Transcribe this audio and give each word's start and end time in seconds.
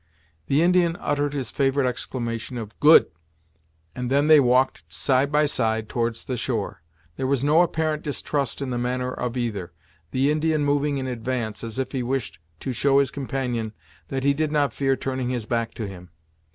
The 0.47 0.63
Indian 0.63 0.97
uttered 0.99 1.33
his 1.33 1.51
favorite 1.51 1.87
exclamation 1.87 2.57
of 2.57 2.79
"Good!" 2.79 3.05
and 3.93 4.09
then 4.09 4.25
they 4.25 4.39
walked 4.39 4.83
side 4.91 5.31
by 5.31 5.45
side, 5.45 5.89
towards 5.89 6.25
the 6.25 6.37
shore. 6.37 6.81
There 7.17 7.27
was 7.27 7.43
no 7.43 7.61
apparent 7.61 8.01
distrust 8.01 8.63
in 8.63 8.71
the 8.71 8.79
manner 8.79 9.11
of 9.13 9.37
either, 9.37 9.71
the 10.09 10.31
Indian 10.31 10.65
moving 10.65 10.97
in 10.97 11.05
advance, 11.05 11.63
as 11.63 11.77
if 11.77 11.91
he 11.91 12.01
wished 12.01 12.39
to 12.61 12.71
show 12.73 12.97
his 12.97 13.11
companion 13.11 13.73
that 14.07 14.23
he 14.23 14.33
did 14.33 14.51
not 14.51 14.73
fear 14.73 14.95
turning 14.95 15.29
his 15.29 15.45
back 15.45 15.75
to 15.75 15.87
him. 15.87 16.09